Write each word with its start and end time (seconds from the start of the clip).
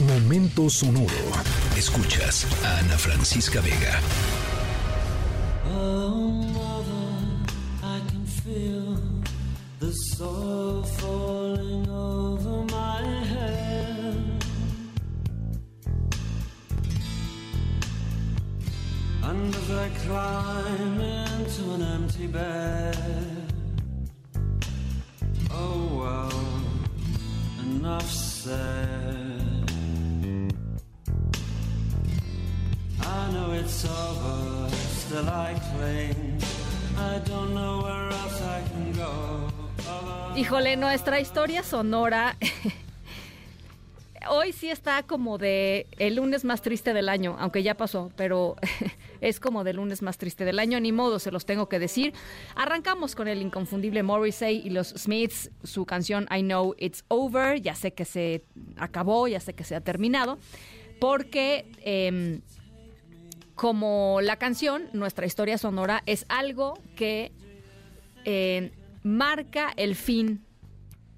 Momento 0.00 0.68
sonoro. 0.68 1.08
Escuchas 1.74 2.46
a 2.62 2.80
Ana 2.80 2.98
Francisca 2.98 3.62
Vega. 3.62 3.98
Oh, 5.70 6.10
mother, 6.52 7.08
I 7.82 8.00
can 8.06 8.26
feel 8.26 8.98
the 9.80 9.90
soil 10.14 10.82
falling 10.82 11.88
over 11.88 12.64
my 12.70 13.02
head. 13.24 14.44
And 19.22 19.54
as 19.54 19.70
I 19.70 19.88
climb 20.04 21.00
into 21.00 21.72
an 21.72 21.82
empty 21.82 22.26
bed, 22.26 23.52
oh 25.50 25.88
well, 26.00 26.42
enough 27.64 28.10
said. 28.10 29.35
I. 35.24 35.56
I 36.98 37.18
don't 37.24 37.54
know 37.54 37.82
where 37.82 38.10
else 38.10 38.42
I 38.42 38.62
can 38.68 38.92
go. 38.92 39.48
Híjole, 40.36 40.76
nuestra 40.76 41.18
historia 41.18 41.62
sonora 41.62 42.36
hoy 44.28 44.52
sí 44.52 44.70
está 44.70 45.02
como 45.02 45.38
de 45.38 45.86
el 45.98 46.16
lunes 46.16 46.44
más 46.44 46.62
triste 46.62 46.92
del 46.92 47.08
año, 47.08 47.36
aunque 47.38 47.62
ya 47.62 47.74
pasó, 47.76 48.10
pero 48.16 48.56
es 49.20 49.40
como 49.40 49.64
del 49.64 49.76
lunes 49.76 50.02
más 50.02 50.18
triste 50.18 50.44
del 50.44 50.58
año, 50.58 50.78
ni 50.80 50.92
modo, 50.92 51.18
se 51.18 51.30
los 51.30 51.46
tengo 51.46 51.68
que 51.68 51.78
decir. 51.78 52.12
Arrancamos 52.54 53.14
con 53.14 53.28
el 53.28 53.40
inconfundible 53.40 54.02
Morrissey 54.02 54.60
y 54.64 54.70
los 54.70 54.88
Smiths, 54.88 55.50
su 55.62 55.86
canción 55.86 56.26
I 56.30 56.42
Know 56.42 56.74
It's 56.78 57.04
Over, 57.08 57.60
ya 57.60 57.74
sé 57.74 57.92
que 57.92 58.04
se 58.04 58.44
acabó, 58.76 59.28
ya 59.28 59.40
sé 59.40 59.54
que 59.54 59.64
se 59.64 59.74
ha 59.74 59.80
terminado, 59.80 60.38
porque... 61.00 61.66
em, 61.82 62.40
como 63.56 64.20
la 64.22 64.36
canción, 64.36 64.84
nuestra 64.92 65.26
historia 65.26 65.58
sonora 65.58 66.02
es 66.06 66.26
algo 66.28 66.78
que 66.94 67.32
eh, 68.24 68.70
marca 69.02 69.72
el 69.76 69.96
fin, 69.96 70.44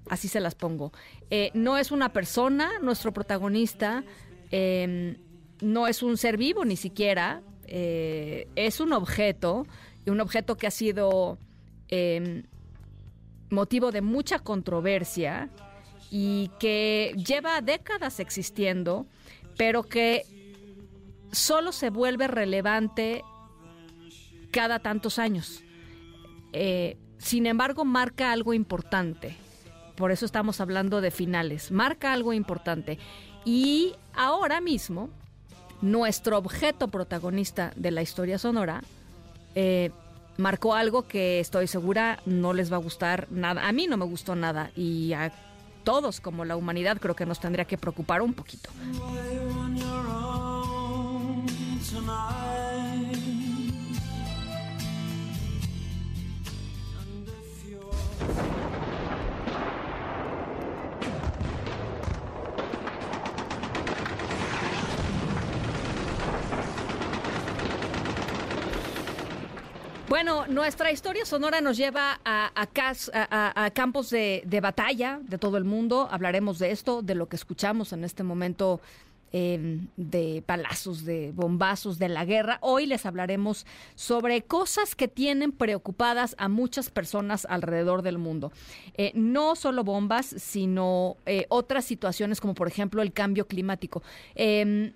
así 0.09 0.27
se 0.27 0.39
las 0.39 0.55
pongo. 0.55 0.91
Eh, 1.29 1.51
no 1.53 1.77
es 1.77 1.91
una 1.91 2.11
persona, 2.13 2.71
nuestro 2.81 3.11
protagonista, 3.11 4.03
eh, 4.51 5.17
no 5.61 5.87
es 5.87 6.01
un 6.01 6.17
ser 6.17 6.37
vivo 6.37 6.63
ni 6.65 6.77
siquiera, 6.77 7.41
eh, 7.67 8.47
es 8.55 8.79
un 8.79 8.93
objeto, 8.93 9.67
un 10.07 10.21
objeto 10.21 10.55
que 10.57 10.65
ha 10.65 10.71
sido 10.71 11.37
eh, 11.89 12.43
motivo 13.49 13.91
de 13.91 14.01
mucha 14.01 14.39
controversia 14.39 15.49
y 16.09 16.49
que 16.59 17.13
lleva 17.15 17.61
décadas 17.61 18.19
existiendo, 18.19 19.05
pero 19.57 19.83
que 19.83 20.25
solo 21.31 21.71
se 21.71 21.89
vuelve 21.89 22.27
relevante 22.27 23.23
cada 24.51 24.79
tantos 24.79 25.19
años. 25.19 25.63
Eh, 26.53 26.97
sin 27.17 27.45
embargo, 27.45 27.85
marca 27.85 28.31
algo 28.31 28.53
importante. 28.53 29.35
Por 29.95 30.11
eso 30.11 30.25
estamos 30.25 30.61
hablando 30.61 31.01
de 31.01 31.11
finales. 31.11 31.71
Marca 31.71 32.13
algo 32.13 32.33
importante. 32.33 32.97
Y 33.45 33.95
ahora 34.13 34.61
mismo, 34.61 35.09
nuestro 35.81 36.37
objeto 36.37 36.87
protagonista 36.87 37.71
de 37.75 37.91
la 37.91 38.01
historia 38.01 38.37
sonora 38.37 38.83
eh, 39.55 39.91
marcó 40.37 40.73
algo 40.73 41.07
que 41.07 41.39
estoy 41.39 41.67
segura 41.67 42.19
no 42.25 42.53
les 42.53 42.71
va 42.71 42.77
a 42.77 42.79
gustar 42.79 43.27
nada. 43.29 43.67
A 43.67 43.71
mí 43.71 43.87
no 43.87 43.97
me 43.97 44.05
gustó 44.05 44.35
nada. 44.35 44.71
Y 44.75 45.13
a 45.13 45.33
todos, 45.83 46.21
como 46.21 46.45
la 46.45 46.55
humanidad, 46.55 46.97
creo 46.99 47.15
que 47.15 47.25
nos 47.25 47.39
tendría 47.39 47.65
que 47.65 47.77
preocupar 47.77 48.21
un 48.21 48.33
poquito. 48.33 48.69
Bueno, 70.07 70.45
nuestra 70.47 70.91
historia 70.91 71.25
sonora 71.25 71.61
nos 71.61 71.75
lleva 71.77 72.19
a, 72.23 73.71
campos 73.73 74.11
de 74.11 74.59
batalla 74.61 75.19
de 75.23 75.39
todo 75.39 75.57
el 75.57 75.63
mundo. 75.63 76.07
Hablaremos 76.11 76.59
de 76.59 76.69
esto, 76.69 77.01
de 77.01 77.15
lo 77.15 77.27
que 77.27 77.35
escuchamos 77.35 77.93
en 77.93 78.03
este 78.03 78.21
momento 78.21 78.79
eh, 79.31 79.79
de 79.97 80.43
palazos, 80.45 81.05
de 81.05 81.31
bombazos, 81.33 81.99
de 81.99 82.09
la 82.09 82.25
guerra. 82.25 82.57
Hoy 82.61 82.85
les 82.85 83.05
hablaremos 83.05 83.65
sobre 83.95 84.41
cosas 84.41 84.95
que 84.95 85.07
tienen 85.07 85.51
preocupadas 85.51 86.35
a 86.37 86.47
muchas 86.49 86.89
personas 86.89 87.45
alrededor 87.49 88.01
del 88.01 88.17
mundo. 88.17 88.51
Eh, 88.95 89.11
no 89.15 89.55
solo 89.55 89.83
bombas, 89.83 90.25
sino 90.25 91.17
eh, 91.25 91.45
otras 91.49 91.85
situaciones 91.85 92.41
como 92.41 92.53
por 92.55 92.67
ejemplo 92.67 93.01
el 93.01 93.13
cambio 93.13 93.47
climático. 93.47 94.01
Em, 94.35 94.93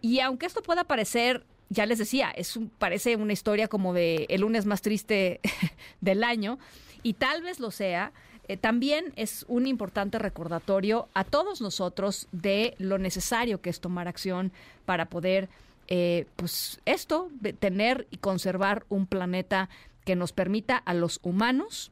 y 0.00 0.20
aunque 0.20 0.46
esto 0.46 0.62
pueda 0.62 0.84
parecer, 0.84 1.44
ya 1.70 1.84
les 1.86 1.98
decía, 1.98 2.30
es 2.30 2.56
un- 2.56 2.70
parece 2.70 3.16
una 3.16 3.32
historia 3.32 3.68
como 3.68 3.92
de 3.92 4.26
el 4.28 4.40
lunes 4.40 4.64
más 4.66 4.80
triste 4.82 5.40
del 6.00 6.24
año, 6.24 6.58
y 7.02 7.12
tal 7.14 7.42
vez 7.42 7.60
lo 7.60 7.70
sea, 7.70 8.12
eh, 8.48 8.56
también 8.56 9.12
es 9.16 9.44
un 9.48 9.66
importante 9.66 10.18
recordatorio 10.18 11.08
a 11.14 11.24
todos 11.24 11.60
nosotros 11.60 12.26
de 12.32 12.74
lo 12.78 12.98
necesario 12.98 13.60
que 13.60 13.70
es 13.70 13.80
tomar 13.80 14.08
acción 14.08 14.52
para 14.86 15.06
poder, 15.06 15.48
eh, 15.86 16.26
pues 16.36 16.80
esto, 16.84 17.30
tener 17.60 18.06
y 18.10 18.16
conservar 18.16 18.84
un 18.88 19.06
planeta 19.06 19.68
que 20.04 20.16
nos 20.16 20.32
permita 20.32 20.76
a 20.76 20.94
los 20.94 21.20
humanos 21.22 21.90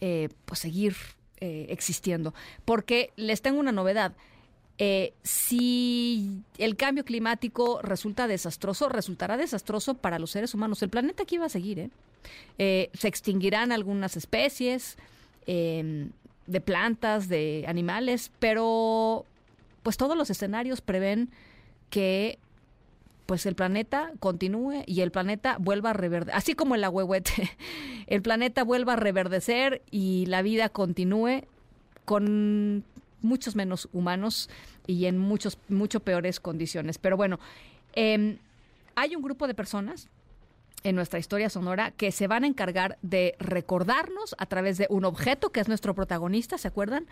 eh, 0.00 0.28
pues 0.44 0.60
seguir 0.60 0.96
eh, 1.40 1.66
existiendo. 1.68 2.34
Porque 2.64 3.10
les 3.16 3.42
tengo 3.42 3.60
una 3.60 3.72
novedad. 3.72 4.12
Eh, 4.78 5.14
si 5.22 6.42
el 6.58 6.76
cambio 6.76 7.04
climático 7.04 7.80
resulta 7.82 8.26
desastroso, 8.26 8.88
resultará 8.88 9.36
desastroso 9.36 9.94
para 9.94 10.18
los 10.18 10.30
seres 10.30 10.54
humanos. 10.54 10.82
El 10.82 10.90
planeta 10.90 11.22
aquí 11.22 11.38
va 11.38 11.46
a 11.46 11.50
seguir. 11.50 11.90
Eh, 12.58 12.90
se 12.92 13.08
extinguirán 13.08 13.72
algunas 13.72 14.16
especies 14.16 14.96
eh, 15.46 16.08
de 16.46 16.60
plantas, 16.60 17.28
de 17.28 17.64
animales, 17.68 18.30
pero 18.38 19.24
pues 19.82 19.96
todos 19.96 20.16
los 20.16 20.30
escenarios 20.30 20.80
prevén 20.80 21.30
que 21.90 22.38
pues 23.26 23.44
el 23.46 23.56
planeta 23.56 24.12
continúe 24.20 24.84
y 24.86 25.00
el 25.00 25.10
planeta 25.10 25.56
vuelva 25.58 25.90
a 25.90 25.92
reverdecer, 25.92 26.36
así 26.36 26.54
como 26.54 26.76
el 26.76 26.84
ahuehuete, 26.84 27.50
el 28.06 28.22
planeta 28.22 28.62
vuelva 28.62 28.94
a 28.94 28.96
reverdecer 28.96 29.82
y 29.90 30.26
la 30.26 30.42
vida 30.42 30.68
continúe 30.68 31.42
con 32.04 32.84
muchos 33.22 33.56
menos 33.56 33.88
humanos 33.92 34.48
y 34.86 35.06
en 35.06 35.18
muchos, 35.18 35.58
mucho 35.68 36.00
peores 36.00 36.38
condiciones. 36.38 36.98
Pero 36.98 37.16
bueno, 37.16 37.40
eh, 37.94 38.38
hay 38.94 39.16
un 39.16 39.22
grupo 39.22 39.48
de 39.48 39.54
personas 39.54 40.08
en 40.86 40.94
nuestra 40.94 41.18
historia 41.18 41.50
sonora 41.50 41.90
que 41.90 42.12
se 42.12 42.28
van 42.28 42.44
a 42.44 42.46
encargar 42.46 42.96
de 43.02 43.34
recordarnos 43.40 44.36
a 44.38 44.46
través 44.46 44.78
de 44.78 44.86
un 44.88 45.04
objeto 45.04 45.50
que 45.50 45.58
es 45.58 45.66
nuestro 45.66 45.94
protagonista, 45.94 46.58
¿se 46.58 46.68
acuerdan? 46.68 47.06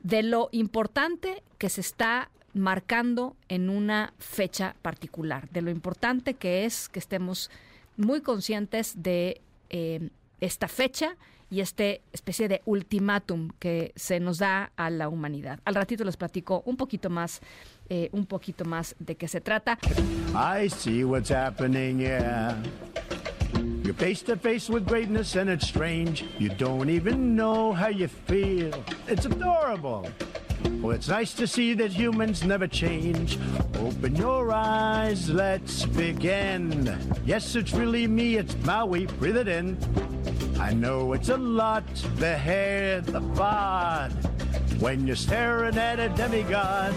De 0.00 0.22
lo 0.22 0.48
importante 0.52 1.42
que 1.58 1.68
se 1.68 1.80
está 1.80 2.30
marcando 2.54 3.34
en 3.48 3.68
una 3.68 4.14
fecha 4.18 4.76
particular, 4.80 5.50
de 5.50 5.60
lo 5.60 5.72
importante 5.72 6.34
que 6.34 6.66
es 6.66 6.88
que 6.88 7.00
estemos 7.00 7.50
muy 7.96 8.20
conscientes 8.20 9.02
de 9.02 9.40
eh, 9.70 10.08
esta 10.40 10.68
fecha 10.68 11.16
y 11.50 11.60
este 11.60 12.02
especie 12.12 12.46
de 12.46 12.62
ultimátum 12.64 13.50
que 13.58 13.92
se 13.96 14.20
nos 14.20 14.38
da 14.38 14.70
a 14.76 14.88
la 14.88 15.08
humanidad. 15.08 15.58
Al 15.64 15.74
ratito 15.74 16.04
les 16.04 16.16
platico 16.16 16.62
un 16.64 16.76
poquito 16.76 17.10
más, 17.10 17.40
eh, 17.88 18.08
un 18.12 18.26
poquito 18.26 18.64
más 18.64 18.94
de 19.00 19.16
qué 19.16 19.26
se 19.26 19.40
trata. 19.40 19.78
I 20.32 20.70
see 20.70 21.02
what's 21.02 21.32
happening, 21.32 21.98
yeah. 21.98 22.56
You're 23.86 23.94
face 23.94 24.20
to 24.22 24.36
face 24.36 24.68
with 24.68 24.84
greatness 24.84 25.36
and 25.36 25.48
it's 25.48 25.68
strange. 25.68 26.24
You 26.40 26.48
don't 26.48 26.90
even 26.90 27.36
know 27.36 27.72
how 27.72 27.86
you 27.86 28.08
feel. 28.08 28.72
It's 29.06 29.26
adorable. 29.26 30.10
Well, 30.80 30.90
it's 30.90 31.06
nice 31.06 31.32
to 31.34 31.46
see 31.46 31.72
that 31.74 31.92
humans 31.92 32.42
never 32.42 32.66
change. 32.66 33.38
Open 33.78 34.16
your 34.16 34.50
eyes, 34.50 35.30
let's 35.30 35.86
begin. 35.86 36.98
Yes, 37.24 37.54
it's 37.54 37.74
really 37.74 38.08
me, 38.08 38.38
it's 38.38 38.56
Maui, 38.64 39.06
breathe 39.06 39.36
it 39.36 39.46
in. 39.46 39.78
I 40.58 40.74
know 40.74 41.12
it's 41.12 41.28
a 41.28 41.36
lot, 41.36 41.86
the 42.16 42.36
hair, 42.36 43.00
the 43.02 43.20
bod. 43.20 44.10
When 44.80 45.06
you're 45.06 45.14
staring 45.14 45.78
at 45.78 46.00
a 46.00 46.08
demigod. 46.08 46.92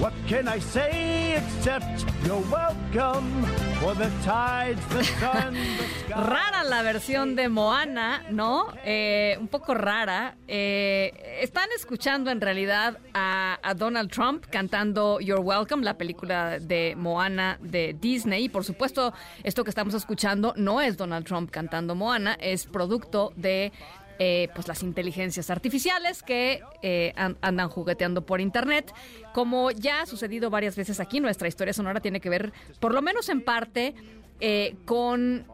What 0.00 0.12
can 0.28 0.48
I 0.48 0.58
say 0.58 1.36
except 1.36 2.04
you're 2.24 2.42
welcome 2.50 3.46
for 3.80 3.94
the 3.94 4.10
tides, 4.24 4.80
the 4.88 5.04
sun, 5.04 5.54
the 5.54 5.86
sky. 6.06 6.20
Rara 6.30 6.64
la 6.64 6.82
versión 6.82 7.36
de 7.36 7.48
Moana, 7.48 8.24
¿no? 8.30 8.66
Eh, 8.84 9.36
un 9.38 9.46
poco 9.46 9.72
rara. 9.74 10.36
Eh, 10.48 11.38
están 11.40 11.68
escuchando 11.76 12.32
en 12.32 12.40
realidad 12.40 12.98
a, 13.14 13.60
a 13.62 13.74
Donald 13.74 14.10
Trump 14.10 14.46
cantando 14.50 15.20
You're 15.20 15.40
Welcome, 15.42 15.84
la 15.84 15.96
película 15.96 16.58
de 16.58 16.94
Moana 16.96 17.58
de 17.62 17.96
Disney. 17.98 18.44
Y 18.44 18.48
por 18.48 18.64
supuesto, 18.64 19.14
esto 19.44 19.62
que 19.62 19.70
estamos 19.70 19.94
escuchando 19.94 20.54
no 20.56 20.80
es 20.80 20.96
Donald 20.96 21.24
Trump 21.24 21.50
cantando 21.50 21.94
Moana, 21.94 22.36
es 22.40 22.66
producto 22.66 23.32
de 23.36 23.72
eh, 24.18 24.48
pues 24.54 24.68
las 24.68 24.82
inteligencias 24.82 25.50
artificiales 25.50 26.22
que 26.22 26.62
eh, 26.82 27.12
an- 27.16 27.36
andan 27.40 27.68
jugueteando 27.68 28.24
por 28.24 28.40
internet. 28.40 28.92
Como 29.32 29.70
ya 29.70 30.02
ha 30.02 30.06
sucedido 30.06 30.50
varias 30.50 30.76
veces 30.76 31.00
aquí, 31.00 31.20
nuestra 31.20 31.48
historia 31.48 31.72
sonora 31.72 32.00
tiene 32.00 32.20
que 32.20 32.30
ver, 32.30 32.52
por 32.80 32.94
lo 32.94 33.02
menos 33.02 33.28
en 33.28 33.40
parte, 33.42 33.94
eh, 34.40 34.76
con 34.84 35.46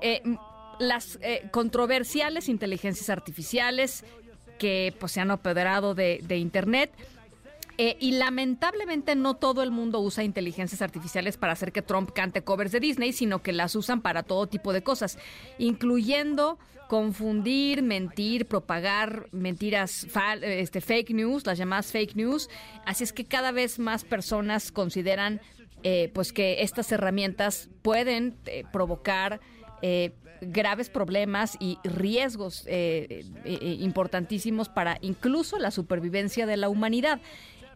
eh, 0.00 0.22
las 0.78 1.18
eh, 1.22 1.48
controversiales 1.50 2.48
inteligencias 2.48 3.10
artificiales 3.10 4.04
que 4.58 4.94
pues, 4.98 5.12
se 5.12 5.20
han 5.20 5.30
apoderado 5.30 5.94
de, 5.94 6.20
de 6.22 6.36
internet. 6.38 6.90
Eh, 7.80 7.96
y 8.00 8.12
lamentablemente 8.12 9.14
no 9.14 9.36
todo 9.36 9.62
el 9.62 9.70
mundo 9.70 10.00
usa 10.00 10.24
inteligencias 10.24 10.82
artificiales 10.82 11.36
para 11.36 11.52
hacer 11.52 11.70
que 11.70 11.80
Trump 11.80 12.10
cante 12.12 12.42
covers 12.42 12.72
de 12.72 12.80
Disney, 12.80 13.12
sino 13.12 13.40
que 13.40 13.52
las 13.52 13.76
usan 13.76 14.02
para 14.02 14.24
todo 14.24 14.48
tipo 14.48 14.72
de 14.72 14.82
cosas, 14.82 15.16
incluyendo 15.58 16.58
confundir, 16.88 17.82
mentir, 17.82 18.46
propagar 18.46 19.28
mentiras, 19.30 20.08
fal- 20.08 20.42
este, 20.42 20.80
fake 20.80 21.10
news, 21.10 21.46
las 21.46 21.56
llamadas 21.56 21.92
fake 21.92 22.16
news. 22.16 22.48
Así 22.84 23.04
es 23.04 23.12
que 23.12 23.26
cada 23.26 23.52
vez 23.52 23.78
más 23.78 24.04
personas 24.04 24.72
consideran 24.72 25.40
eh, 25.84 26.10
pues 26.12 26.32
que 26.32 26.62
estas 26.62 26.90
herramientas 26.90 27.68
pueden 27.82 28.38
eh, 28.46 28.64
provocar 28.72 29.38
eh, 29.82 30.14
graves 30.40 30.90
problemas 30.90 31.56
y 31.60 31.78
riesgos 31.84 32.64
eh, 32.66 33.24
importantísimos 33.80 34.68
para 34.68 34.98
incluso 35.00 35.58
la 35.58 35.70
supervivencia 35.70 36.46
de 36.46 36.56
la 36.56 36.68
humanidad. 36.68 37.20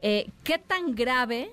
Eh, 0.03 0.31
¿Qué 0.43 0.59
tan 0.59 0.95
grave, 0.95 1.53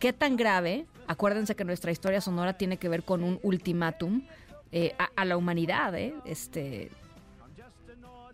qué 0.00 0.12
tan 0.12 0.36
grave? 0.36 0.86
Acuérdense 1.06 1.54
que 1.54 1.64
nuestra 1.64 1.92
historia 1.92 2.20
sonora 2.20 2.58
tiene 2.58 2.78
que 2.78 2.88
ver 2.88 3.04
con 3.04 3.22
un 3.22 3.38
ultimátum 3.42 4.22
eh, 4.72 4.94
a, 5.14 5.24
la 5.24 5.36
humanidad, 5.36 5.94
¿eh? 5.94 6.12
Este, 6.24 6.90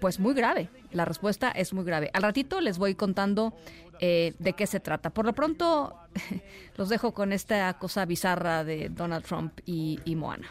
pues 0.00 0.18
muy 0.18 0.32
grave. 0.34 0.70
La 0.90 1.04
respuesta 1.04 1.50
es 1.50 1.74
muy 1.74 1.84
grave. 1.84 2.10
Al 2.14 2.22
ratito 2.22 2.62
les 2.62 2.78
voy 2.78 2.94
contando 2.94 3.52
eh, 4.00 4.34
de 4.38 4.54
qué 4.54 4.66
se 4.66 4.80
trata. 4.80 5.10
Por 5.10 5.26
lo 5.26 5.34
pronto, 5.34 5.94
los 6.76 6.88
dejo 6.88 7.12
con 7.12 7.32
esta 7.32 7.74
cosa 7.74 8.06
bizarra 8.06 8.64
de 8.64 8.88
Donald 8.88 9.24
Trump 9.24 9.60
y, 9.66 10.00
y 10.06 10.16
Moana. 10.16 10.48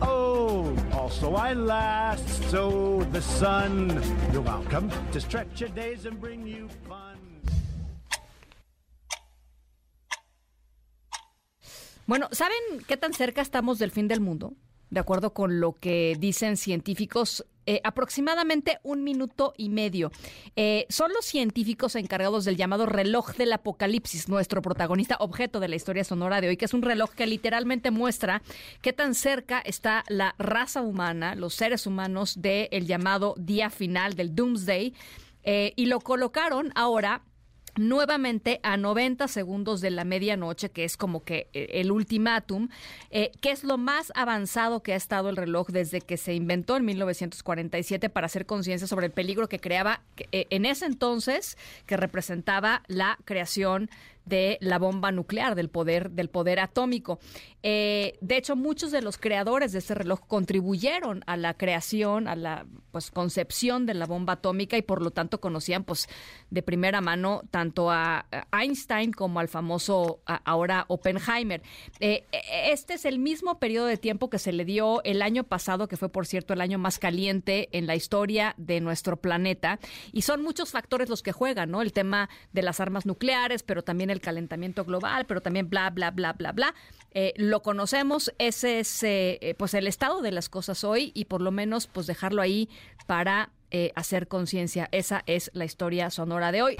also 0.98 1.36
I 1.36 1.54
last, 1.54 2.28
so 2.50 3.06
the 3.12 3.22
sun. 3.22 3.88
You're 4.32 4.42
welcome 4.42 4.90
to 5.12 5.20
stretch 5.20 5.60
your 5.60 5.70
days 5.70 6.06
and 6.06 6.20
bring 6.20 6.46
you 6.46 6.68
fun. 6.88 7.16
Bueno, 12.06 12.28
¿saben 12.32 12.58
qué 12.86 12.96
tan 12.96 13.12
cerca 13.12 13.42
estamos 13.42 13.78
del 13.78 13.90
fin 13.90 14.08
del 14.08 14.20
mundo? 14.20 14.54
De 14.90 14.98
acuerdo 14.98 15.34
con 15.34 15.60
lo 15.60 15.74
que 15.74 16.16
dicen 16.18 16.56
científicos, 16.56 17.44
eh, 17.70 17.82
aproximadamente 17.84 18.78
un 18.82 19.04
minuto 19.04 19.52
y 19.58 19.68
medio. 19.68 20.10
Eh, 20.56 20.86
son 20.88 21.12
los 21.12 21.26
científicos 21.26 21.96
encargados 21.96 22.46
del 22.46 22.56
llamado 22.56 22.86
reloj 22.86 23.34
del 23.36 23.52
apocalipsis, 23.52 24.26
nuestro 24.26 24.62
protagonista 24.62 25.18
objeto 25.20 25.60
de 25.60 25.68
la 25.68 25.76
historia 25.76 26.02
sonora 26.02 26.40
de 26.40 26.48
hoy, 26.48 26.56
que 26.56 26.64
es 26.64 26.72
un 26.72 26.80
reloj 26.80 27.10
que 27.10 27.26
literalmente 27.26 27.90
muestra 27.90 28.40
qué 28.80 28.94
tan 28.94 29.14
cerca 29.14 29.60
está 29.60 30.02
la 30.08 30.34
raza 30.38 30.80
humana, 30.80 31.34
los 31.34 31.52
seres 31.52 31.86
humanos, 31.86 32.40
del 32.40 32.86
llamado 32.86 33.34
día 33.36 33.68
final, 33.68 34.14
del 34.14 34.34
Doomsday. 34.34 34.94
Eh, 35.44 35.74
y 35.76 35.86
lo 35.86 36.00
colocaron 36.00 36.72
ahora 36.74 37.20
nuevamente 37.78 38.60
a 38.62 38.76
90 38.76 39.28
segundos 39.28 39.80
de 39.80 39.90
la 39.90 40.04
medianoche, 40.04 40.70
que 40.70 40.84
es 40.84 40.96
como 40.96 41.22
que 41.22 41.48
eh, 41.52 41.68
el 41.72 41.90
ultimátum, 41.90 42.68
eh, 43.10 43.32
que 43.40 43.50
es 43.50 43.64
lo 43.64 43.78
más 43.78 44.12
avanzado 44.14 44.82
que 44.82 44.92
ha 44.92 44.96
estado 44.96 45.28
el 45.28 45.36
reloj 45.36 45.68
desde 45.68 46.00
que 46.00 46.16
se 46.16 46.34
inventó 46.34 46.76
en 46.76 46.84
1947 46.84 48.10
para 48.10 48.26
hacer 48.26 48.46
conciencia 48.46 48.86
sobre 48.86 49.06
el 49.06 49.12
peligro 49.12 49.48
que 49.48 49.58
creaba 49.58 50.02
eh, 50.32 50.46
en 50.50 50.66
ese 50.66 50.86
entonces, 50.86 51.56
que 51.86 51.96
representaba 51.96 52.82
la 52.88 53.18
creación 53.24 53.90
de 54.28 54.58
la 54.60 54.78
bomba 54.78 55.12
nuclear, 55.12 55.54
del 55.54 55.68
poder, 55.68 56.10
del 56.10 56.28
poder 56.28 56.60
atómico. 56.60 57.18
Eh, 57.62 58.16
de 58.20 58.36
hecho, 58.36 58.54
muchos 58.54 58.92
de 58.92 59.02
los 59.02 59.18
creadores 59.18 59.72
de 59.72 59.80
ese 59.80 59.94
reloj 59.94 60.20
contribuyeron 60.26 61.24
a 61.26 61.36
la 61.36 61.54
creación, 61.54 62.28
a 62.28 62.36
la 62.36 62.66
pues 62.92 63.10
concepción 63.10 63.84
de 63.86 63.94
la 63.94 64.06
bomba 64.06 64.34
atómica 64.34 64.76
y 64.76 64.82
por 64.82 65.02
lo 65.02 65.10
tanto 65.10 65.40
conocían 65.40 65.84
pues 65.84 66.08
de 66.50 66.62
primera 66.62 67.00
mano 67.00 67.42
tanto 67.50 67.90
a 67.90 68.26
Einstein 68.52 69.12
como 69.12 69.40
al 69.40 69.48
famoso 69.48 70.20
ahora 70.24 70.84
Oppenheimer. 70.88 71.62
Eh, 72.00 72.24
este 72.70 72.94
es 72.94 73.04
el 73.04 73.18
mismo 73.18 73.58
periodo 73.58 73.86
de 73.86 73.96
tiempo 73.96 74.30
que 74.30 74.38
se 74.38 74.52
le 74.52 74.64
dio 74.64 75.02
el 75.04 75.22
año 75.22 75.44
pasado, 75.44 75.88
que 75.88 75.96
fue 75.96 76.08
por 76.08 76.26
cierto 76.26 76.54
el 76.54 76.60
año 76.60 76.78
más 76.78 76.98
caliente 76.98 77.68
en 77.72 77.86
la 77.86 77.96
historia 77.96 78.54
de 78.56 78.80
nuestro 78.80 79.16
planeta. 79.16 79.78
Y 80.12 80.22
son 80.22 80.42
muchos 80.42 80.70
factores 80.70 81.08
los 81.08 81.22
que 81.22 81.32
juegan, 81.32 81.70
¿no? 81.70 81.82
El 81.82 81.92
tema 81.92 82.28
de 82.52 82.62
las 82.62 82.80
armas 82.80 83.06
nucleares, 83.06 83.62
pero 83.62 83.82
también 83.82 84.10
el 84.10 84.17
calentamiento 84.20 84.84
global, 84.84 85.26
pero 85.26 85.40
también 85.40 85.68
bla, 85.68 85.90
bla, 85.90 86.10
bla, 86.10 86.32
bla, 86.32 86.52
bla. 86.52 86.74
Eh, 87.12 87.32
lo 87.36 87.62
conocemos, 87.62 88.32
ese 88.38 88.80
es 88.80 89.02
eh, 89.02 89.38
eh, 89.40 89.54
pues 89.54 89.74
el 89.74 89.86
estado 89.86 90.20
de 90.20 90.30
las 90.30 90.48
cosas 90.48 90.84
hoy 90.84 91.10
y 91.14 91.24
por 91.24 91.40
lo 91.40 91.50
menos 91.50 91.86
pues 91.86 92.06
dejarlo 92.06 92.42
ahí 92.42 92.68
para 93.06 93.50
hacer 93.96 94.28
conciencia. 94.28 94.88
Esa 94.92 95.22
es 95.26 95.50
la 95.52 95.66
historia 95.66 96.08
sonora 96.08 96.52
de 96.52 96.62
hoy. 96.62 96.76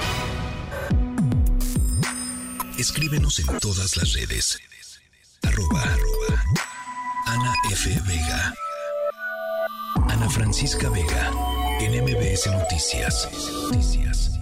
Escríbenos 2.79 3.38
en 3.40 3.58
todas 3.58 3.96
las 3.99 4.14
redes. 4.14 4.58
Arroba, 5.43 5.82
arroba 5.82 6.43
Ana 7.26 7.52
F. 7.70 7.90
Vega. 8.06 8.55
Ana 10.08 10.31
Francisca 10.31 10.88
Vega. 10.88 11.31
En 11.81 12.02
MBS. 12.02 12.46
Noticias. 12.46 14.38